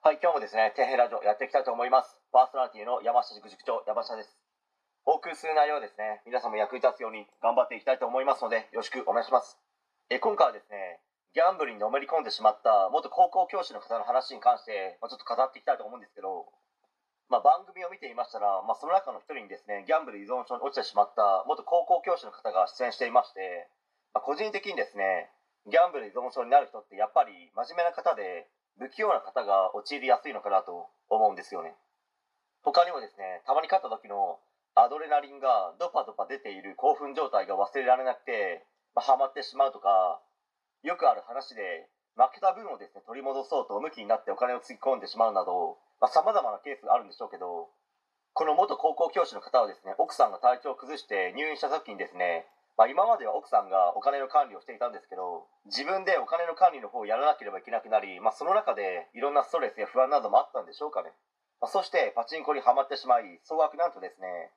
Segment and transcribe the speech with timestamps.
[0.00, 2.16] はい、今日もですね、底辺ラジオやっていきたいと思います。
[2.32, 4.32] パーソナリティの山下塾塾長、山下です。
[5.04, 9.60] お送りする内容はですね、皆さんも役に立つように頑張っていきたいと思いますので、よろしくお願いします。
[10.08, 11.04] え今回はですね、
[11.36, 16.48] ギャンブルにのめり込んでしまった元高校教師の方の話に関して、まあ、ちょっと語っていきたいと思うんですけど、
[17.28, 23.68] まあ、番組を見ていましたら、まあ、その中の一人にですね、ギャンブル依存症に落ちてしまった元高校教師の方が出演していまして、
[24.16, 25.28] まあ、個人的にですね、
[25.68, 28.48] ギャンブル依存症になる人ってやっぱり真面目な方で、
[28.80, 31.76] 不器用な方が陥りやすいのかなと思うんですよね。
[32.64, 34.40] 他にもですねたまに勝った時の
[34.74, 38.64] アドレナリンがドパドパ出ている興奮状態が忘れられなくて、
[38.96, 40.20] まあ、ハマってしまうとか
[40.82, 45.76] よくある話で負けた分をですね取り戻そうと向きになってお金をつぎ込んでしまうなど
[46.08, 47.68] さまざ、まなケースがあるんでしょうけど
[48.32, 52.46] この元高校教師の方はですね奥さんが体調を崩して入院した時にですね
[52.80, 61.12] まあ、今までは奥さんがお金の管理をしていたんですけど自分でお金の管理の方をやらなければいけなくなり、まあ、その中でいろんなストレスや不安などもあったんでしょうかね、
[61.60, 64.48] まあ、そしてパチンコにはまってしまい総額なんとですね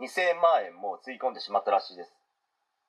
[0.00, 2.16] 2000万円もつぎ込んでしまったらしいです、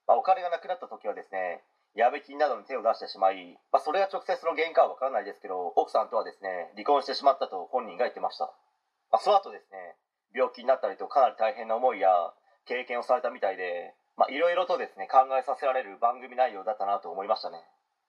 [0.08, 8.56] まあ、お金がなくなった時はですねやべ金などに手を出してしまい、ま、それが直接の原因かは分からないですけど奥さんとはですね離婚してしまったと本人が言ってました、
[9.12, 10.00] ま、その後ですね
[10.32, 12.08] 病気になったりとかなり大変な思いや
[12.64, 17.62] 経験をされたみたいでまあ、いろいろとですね、考えさせられる番組内容だったなと思いましたね。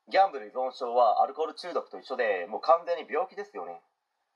[0.08, 3.82] ギャンブル依存症はアルコール中毒と一緒で、もう完全に病気ですよね。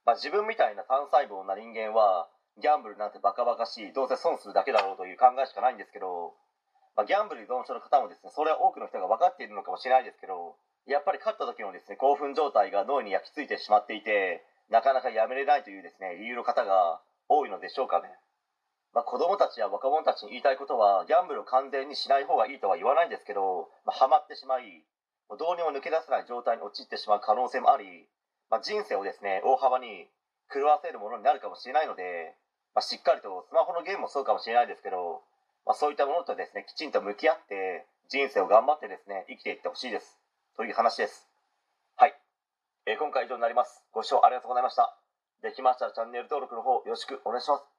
[0.05, 2.29] まあ、自分みたいな単細胞な人間は、
[2.61, 6.37] ギャンブルなんてバカバカしい、どうせ損するだけだろうという考えしかないんですけど、
[6.95, 18.13] まあ、ギャンブル依存症の方もですね、それは多くの人が分かっているのかもしれないですけど、やっぱり勝った時のですね、興奮状態が脳に焼き付いてしまっていて、なかなかやめれないというですね、理由の方が多いのでしょうかね。
[18.95, 24.85] まあ、子供たちや若者たちに言いたいことはギャンブルを完全にしない方がいいとは言わないんですけど、まあ、ハマってしまい
[25.39, 28.07] どうにも抜け出せない状態に陥ってしまう可能性もあり、
[28.51, 30.09] まあ、人生をですね大幅に
[30.53, 32.37] 狂わせるものになるかもしれないので、
[32.75, 35.25] まあ、しっかりとスマホのゲームもそうかもしれないですけど、
[35.65, 40.21] まあ、そういったものとですねきちんと向き合って人生を頑張ってですね生きていってほしいです。
[40.57, 41.29] という話です。
[41.97, 42.15] はい、
[42.85, 43.81] えー、今回以上になります。
[43.93, 44.95] ご視聴ありがとうございました。
[45.41, 47.72] できましたらチャンネル登録の方よろしくお願いします。